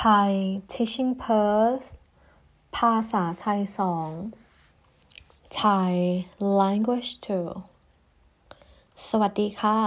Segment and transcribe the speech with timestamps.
[0.00, 0.30] Thai
[0.72, 1.86] Teaching Perth
[2.76, 4.10] ภาษาไทยสอง
[5.60, 5.94] Thai
[6.60, 9.78] Language 2 สวัสดีค่ะ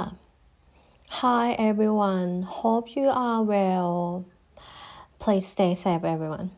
[1.20, 3.93] Hi everyone hope you are well
[5.21, 6.50] please stay safe everyone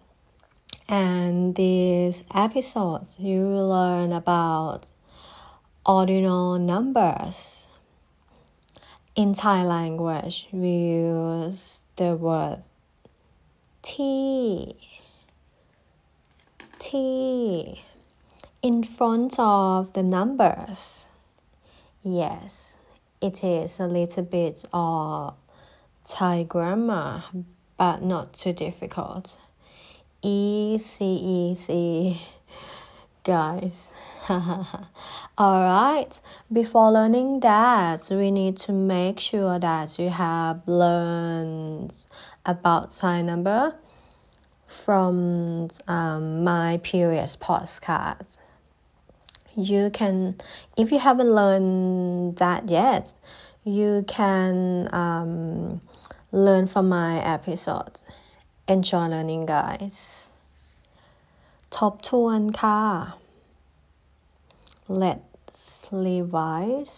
[1.05, 2.15] and this
[2.45, 4.81] episode you will learn about
[5.97, 7.37] ordinal numbers
[9.21, 10.73] in Thai language we
[11.09, 11.61] use
[11.99, 12.59] the word
[13.82, 14.76] T
[16.78, 17.82] T
[18.62, 21.08] in front of the numbers.
[22.04, 22.76] Yes,
[23.20, 25.34] it is a little bit of
[26.08, 27.24] Thai grammar,
[27.76, 29.38] but not too difficult.
[30.22, 32.20] Easy, easy,
[33.24, 33.92] guys.
[35.38, 36.20] Alright,
[36.52, 41.94] before learning that, we need to make sure that you have learned
[42.44, 43.74] about Thai number
[44.66, 48.38] from um, my previous podcast.
[49.54, 50.36] You can,
[50.76, 53.12] if you haven't learned that yet,
[53.64, 55.80] you can um,
[56.32, 58.00] learn from my episode.
[58.66, 60.31] Enjoy learning, guys.
[61.75, 62.81] ทบทวนค่ะ
[65.01, 66.93] Let's revise.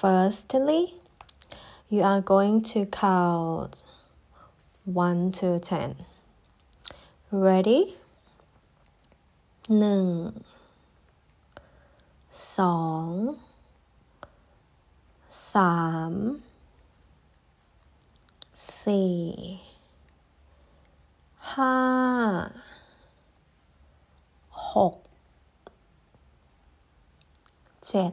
[0.00, 0.82] Firstly,
[1.90, 3.82] you are going to count
[4.84, 5.96] 1 to 10.
[7.30, 7.80] Ready?
[9.78, 10.06] หนึ่ง
[12.56, 13.06] สอง
[15.54, 15.78] สา
[16.12, 16.14] ม
[18.84, 19.14] สี่
[21.54, 21.76] ห้า
[24.72, 24.94] หก
[27.86, 28.12] เจ็ด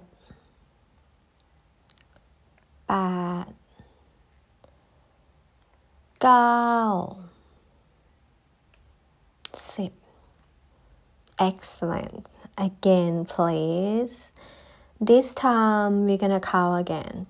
[2.88, 2.94] แป
[3.44, 3.46] ด
[6.22, 6.56] เก้า
[9.76, 9.92] สิบ
[11.38, 12.28] Excellent.
[12.58, 14.32] Again, please.
[15.02, 17.28] This time we're gonna count again.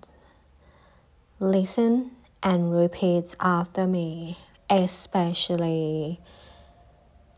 [1.40, 2.12] Listen
[2.44, 4.38] and repeat after me,
[4.70, 6.20] especially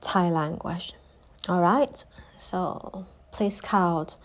[0.01, 0.93] Thai language.
[1.49, 2.05] Alright?
[2.38, 4.17] So please count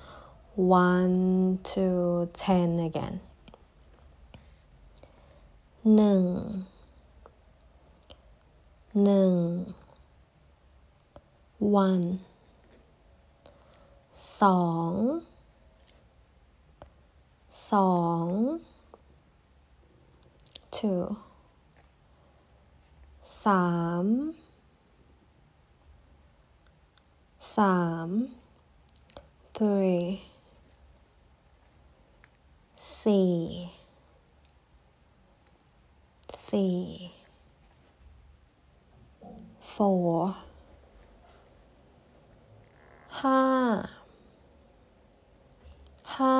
[0.56, 3.20] 1 to 10 again.
[5.96, 6.24] หนึ่ง
[9.04, 9.34] หนึ่ง
[11.84, 12.06] one
[14.40, 14.92] สอง
[17.70, 17.92] สอ
[18.24, 18.26] ง
[20.76, 21.02] two
[23.42, 23.66] สา
[24.04, 24.06] ม
[27.57, 28.09] สาม
[29.57, 30.03] three
[33.01, 33.33] สี่
[36.49, 36.75] สี่
[39.73, 40.17] four
[43.21, 43.41] ห้า
[46.15, 46.37] ห้า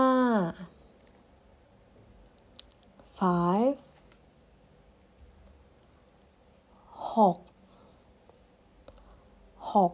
[3.20, 3.76] five
[7.14, 7.38] หก
[9.74, 9.94] หก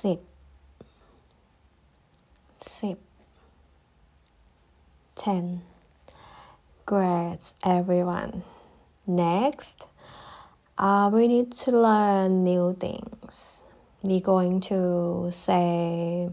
[0.00, 0.18] สิบ
[2.78, 2.96] สิบ
[5.22, 5.44] ten
[6.90, 7.44] Great
[7.76, 8.32] everyone
[9.06, 9.78] next
[10.84, 13.34] uh, we need to learn new things
[14.06, 16.28] we're going to say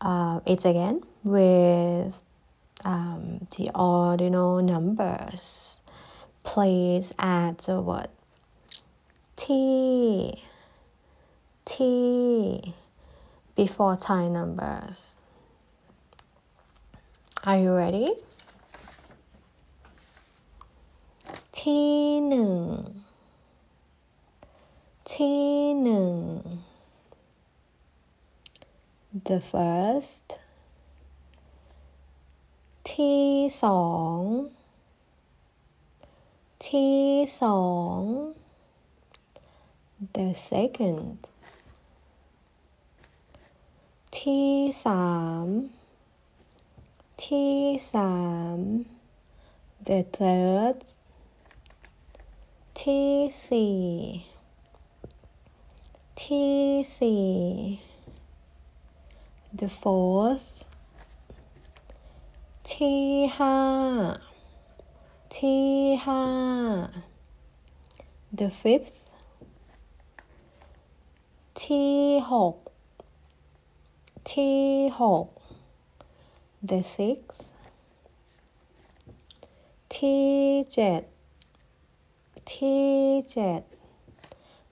[0.00, 2.20] uh, it again with
[2.84, 5.78] um, the ordinal numbers.
[6.44, 8.08] Please add the word
[9.36, 10.42] T
[11.64, 12.74] T
[13.54, 15.18] before Thai numbers.
[17.44, 18.08] Are you ready?
[21.58, 21.96] ที่
[22.28, 22.54] หนึ่ง
[25.12, 25.48] ที่
[25.82, 26.14] หนึ่ง
[29.28, 30.28] the first
[32.90, 33.28] ที่
[33.64, 33.84] สอ
[34.16, 34.18] ง
[36.66, 37.02] ที่
[37.42, 37.62] สอ
[37.98, 38.00] ง
[40.16, 41.18] the second
[44.29, 44.55] ที่
[44.85, 45.09] สา
[45.45, 45.47] ม
[47.25, 47.57] ที่
[47.93, 48.15] สา
[48.55, 48.59] ม
[49.87, 50.77] the third
[52.81, 53.11] ที่
[53.47, 53.79] สี่
[56.23, 56.59] ที่
[56.99, 57.27] สี่
[59.59, 60.49] the fourth
[62.71, 63.03] ที่
[63.37, 63.57] ห้า
[65.37, 65.69] ที่
[66.05, 66.23] ห้า
[68.39, 68.99] the fifth
[71.61, 71.93] ที่
[72.31, 72.55] หก
[74.25, 75.29] T6
[76.61, 77.43] the sixth.
[79.89, 81.05] T7
[82.45, 83.63] T7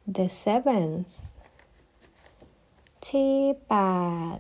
[0.08, 1.34] the 7th
[3.02, 4.40] T8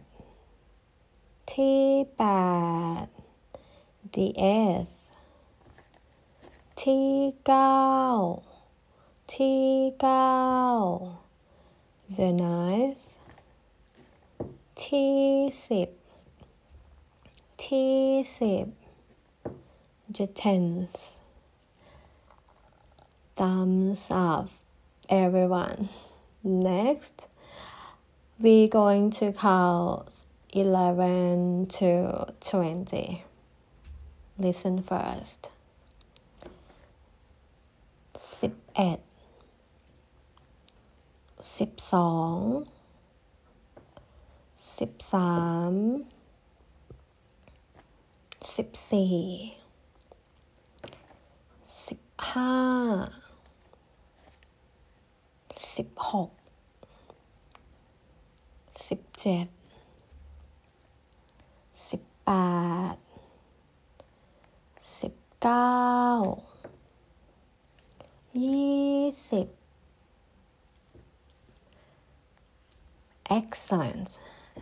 [1.48, 3.08] T8
[4.12, 4.88] the 8th
[6.76, 8.44] T9
[9.28, 11.18] T9
[12.10, 13.21] the ninth.
[14.85, 15.23] ที่
[15.69, 15.89] สิบ
[17.65, 18.01] ที่
[18.39, 18.67] สิบ
[20.17, 20.99] the tenth
[23.39, 24.49] thumbs up
[25.25, 25.81] everyone
[26.45, 27.17] next
[28.43, 31.91] we going to count 11 to
[32.41, 33.25] 20
[34.39, 35.41] listen first
[38.39, 38.99] สิบเอ็ด
[41.59, 42.37] สิบสอง
[44.86, 45.36] สิบสา
[45.72, 45.74] ม
[48.56, 49.16] สิบสี่
[51.88, 52.02] สิบ
[52.32, 52.56] ห้า
[55.76, 56.30] สิบหก
[58.88, 59.48] สิบเจ็ด
[61.90, 62.32] สิบแป
[62.94, 62.96] ด
[65.00, 65.78] สิบเก้า
[68.44, 69.48] ยี่สิบ
[73.40, 74.12] Excellent.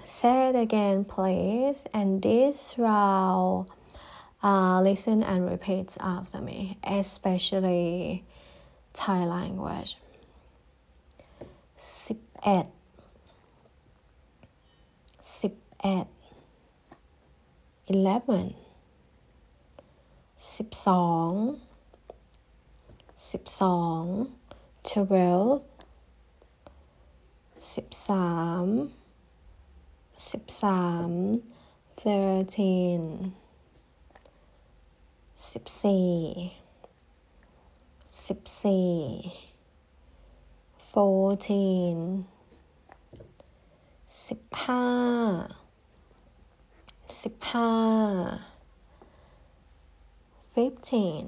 [0.04, 1.84] Say it again, please.
[1.94, 3.68] And this round,
[4.44, 8.24] uh, listen and repeat after me, especially
[8.94, 9.98] Thai language.
[12.44, 12.72] 11
[15.84, 16.08] 11
[17.88, 18.56] eleven.
[20.72, 21.60] 12
[23.44, 24.28] 12
[24.84, 25.62] twelve.
[27.62, 28.99] 13
[30.28, 31.12] สิบสาม
[32.02, 33.04] thirteen
[35.52, 36.10] สิบสี่
[38.26, 38.90] สิบสี่
[40.92, 41.98] fourteen
[44.28, 44.86] สิบห้า
[47.22, 47.74] สิบห้า
[50.54, 51.26] fifteen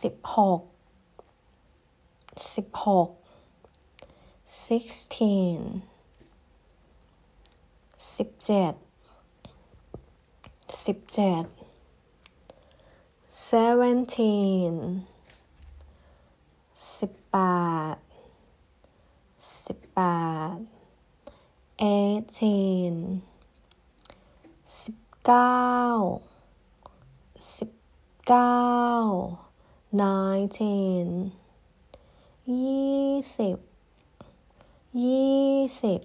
[0.00, 0.60] สิบหก
[2.54, 3.08] สิบหก
[4.66, 5.60] sixteen
[8.16, 8.72] สิบเจ็ด
[10.84, 11.44] สิบเจ็ด
[13.48, 14.74] seventeen
[16.96, 17.36] สิบแป
[17.94, 17.96] ด
[19.64, 20.00] สิบแป
[20.54, 20.56] ด
[21.82, 22.94] eighteen
[24.82, 24.96] สิบ
[25.26, 25.66] เก้า
[27.56, 27.70] สิบ
[28.28, 28.58] เก้า
[30.02, 31.06] nineteen
[32.62, 33.56] ยี่สิบ
[35.04, 36.00] ยี่สิบ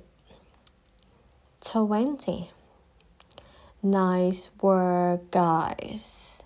[1.62, 2.50] 20.
[3.84, 6.44] Nice work, guys.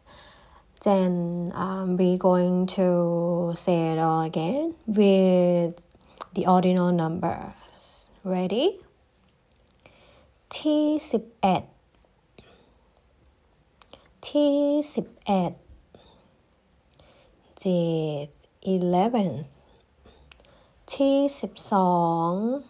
[0.84, 5.74] Then um, we're going to say it all again with
[6.34, 8.10] the ordinal numbers.
[8.24, 8.80] Ready?
[10.50, 11.00] T
[11.44, 11.64] 11
[14.22, 15.56] T sip at.
[17.64, 18.30] The
[18.62, 19.46] 11
[20.86, 22.64] T 12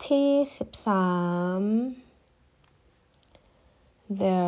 [0.04, 1.08] ที่สิบสา
[1.58, 1.60] ม
[4.20, 4.40] the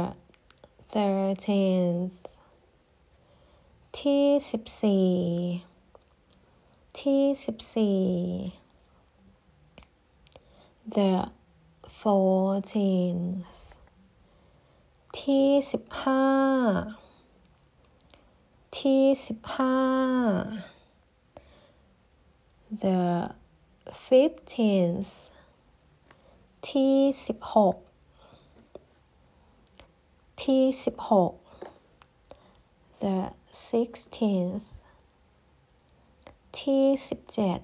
[0.92, 2.18] thirteenth
[3.98, 5.08] ที่สิบสี่
[6.98, 8.00] ที่สิบสี่
[10.96, 11.12] the
[12.00, 13.59] fourteenth
[15.19, 16.25] ที่สิบห้า
[18.77, 19.77] ที่สิบห้า
[22.83, 23.01] the
[24.07, 25.13] fifteenth
[26.67, 27.75] ที่สิบหก
[30.43, 31.33] ที่สิบหก
[33.03, 33.17] the
[33.69, 34.67] sixteenth
[36.59, 37.59] ที่สิบเจ็ด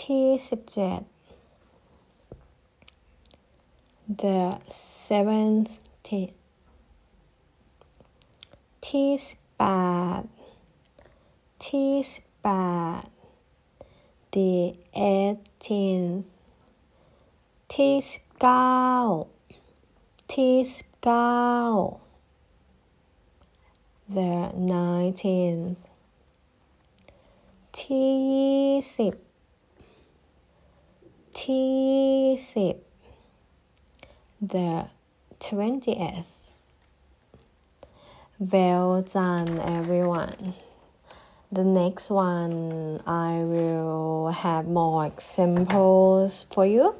[0.00, 1.00] ที่สิบเจ็ด
[4.21, 6.35] the seventeenth
[8.85, 9.63] ที่สิบแป
[10.19, 10.21] ด
[11.65, 12.49] ที่สิบแป
[13.01, 13.03] ด
[14.33, 14.53] the
[15.11, 16.17] eighteenth
[17.73, 18.79] ที่สิบเก้า
[20.31, 21.43] ที่สิบเก้า
[24.17, 24.33] the
[24.73, 25.81] nineteenth
[27.77, 29.13] ที่ยี่สิบ
[31.41, 31.77] ที่
[32.53, 32.75] สิบ
[34.41, 34.87] the
[35.39, 36.51] twentieth
[38.39, 40.53] well done everyone
[41.51, 46.95] the next one I will have more examples for you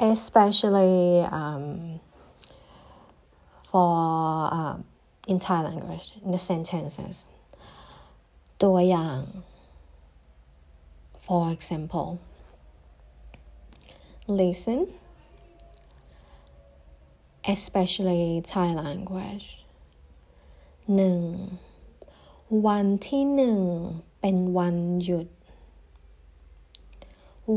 [0.00, 2.00] especially um,
[3.70, 4.76] for uh,
[5.28, 7.16] in Thai language in the sentences
[8.62, 9.20] ตัวอย่าง
[11.26, 12.08] for example
[14.40, 14.80] listen
[17.54, 19.48] especially Thai language
[20.94, 21.20] หนึ่ง
[22.66, 23.60] วันที่หนึ่ง
[24.20, 25.28] เป็นวันหยุด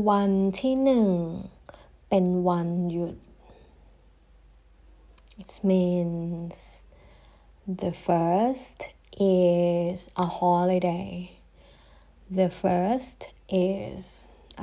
[0.08, 1.08] วันที่หนึ่ง
[2.08, 3.16] เป็นวันหยุด
[5.42, 6.56] it means
[7.82, 8.78] the first
[9.18, 11.10] is a holiday
[12.38, 14.04] the first is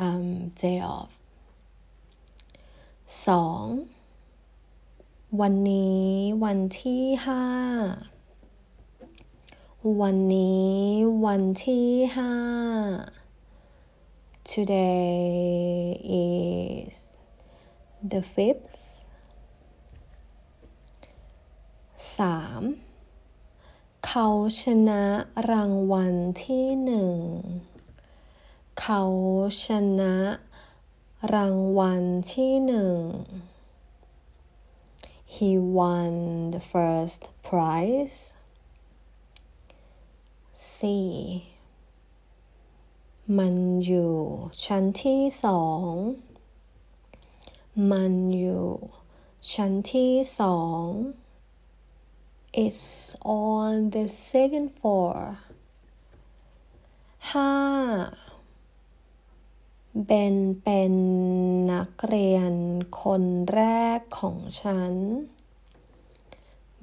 [0.06, 0.28] um
[0.62, 1.12] day off
[3.28, 3.64] สอง
[5.39, 6.07] วันนี้
[6.45, 7.45] วันที่ห้า
[10.01, 10.77] วันนี้
[11.27, 12.35] วันที่ห้า
[14.51, 15.95] today
[16.25, 16.95] is
[18.11, 18.79] the fifth
[22.17, 22.63] สาม
[24.07, 24.27] เขา
[24.61, 25.05] ชนะ
[25.51, 27.17] รางวัลที่หนึ่ง
[28.81, 29.03] เขา
[29.65, 29.67] ช
[30.01, 30.15] นะ
[31.35, 32.97] รางวัลที่หนึ่ง
[35.30, 38.18] he won the first prize
[40.78, 41.10] สี่
[43.38, 44.16] มันอยู่
[44.66, 45.92] ชั้นที่สอง
[47.92, 48.68] มันอยู่
[49.54, 50.88] ชั้นที่สอง
[52.64, 52.86] it's
[53.22, 55.18] on the second floor
[57.32, 57.52] ห้า
[60.05, 60.95] เบนเป็น
[61.73, 62.53] นักเรียน
[63.03, 63.63] คนแร
[63.99, 64.95] กของฉัน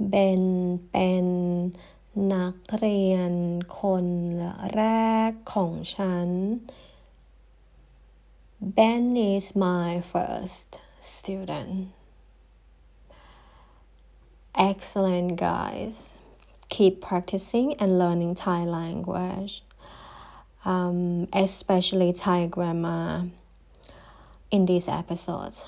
[0.09, 0.43] เบน
[0.89, 1.27] เป็น
[2.33, 3.33] นักเรียน
[3.81, 4.07] คน
[4.75, 4.83] แร
[5.29, 6.29] กของฉัน
[8.77, 11.89] Ben is my first student
[14.69, 16.15] excellent guys
[16.69, 19.61] keep practicing and learning Thai language
[20.65, 23.29] um, especially Thai grammar
[24.51, 25.65] in these episodes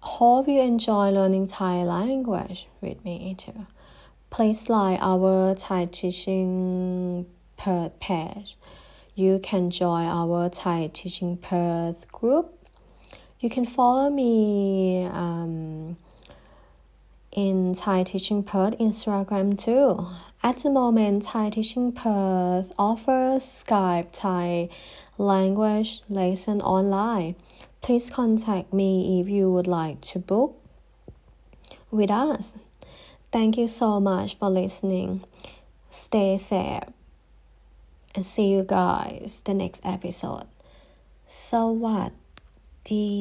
[0.00, 3.66] hope you enjoy learning Thai language with me too
[4.30, 8.56] please like our Thai teaching Perth page.
[9.14, 12.52] You can join our Thai teaching Perth group.
[13.40, 15.96] You can follow me um,
[17.35, 20.07] in Thai teaching Perth Instagram too.
[20.43, 24.69] At the moment, Thai teaching Perth offers Skype Thai
[25.17, 27.35] language lesson online.
[27.81, 30.55] Please contact me if you would like to book
[31.89, 32.55] with us.
[33.31, 35.23] Thank you so much for listening.
[35.89, 36.83] Stay safe
[38.13, 40.47] and see you guys the next episode.
[41.49, 41.51] ส
[41.83, 42.11] วัส
[42.91, 43.11] ดี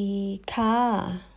[0.52, 1.34] ค่ะ